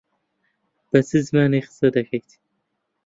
[0.89, 2.29] بە چ زمانێک قسە دەکەیت؟